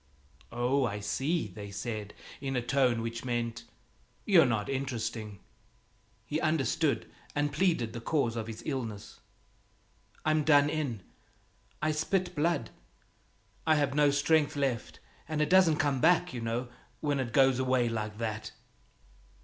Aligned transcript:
"Oh, 0.51 0.83
I 0.83 0.99
see!" 0.99 1.45
they 1.47 1.69
said, 1.69 2.15
in 2.39 2.55
a 2.55 2.61
tone 2.63 3.03
which 3.03 3.23
meant 3.23 3.65
"You're 4.25 4.47
not 4.47 4.67
interesting." 4.67 5.37
He 6.25 6.41
understood, 6.41 7.07
and 7.35 7.53
pleaded 7.53 7.93
the 7.93 8.01
cause 8.01 8.35
of 8.35 8.47
his 8.47 8.63
illness: 8.65 9.19
"I'm 10.25 10.43
done 10.43 10.71
in, 10.71 11.03
I 11.83 11.91
spit 11.91 12.33
blood. 12.33 12.71
I've 13.67 13.93
no 13.93 14.09
strength 14.09 14.55
left, 14.55 14.99
and 15.29 15.39
it 15.39 15.51
doesn't 15.51 15.77
come 15.77 16.01
back, 16.01 16.33
you 16.33 16.41
know, 16.41 16.69
when 17.01 17.19
it 17.19 17.31
goes 17.31 17.59
away 17.59 17.87
like 17.87 18.17
that." 18.17 18.53